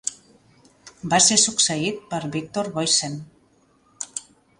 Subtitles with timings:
[1.11, 3.19] Va ser succeït per Victor Boysen.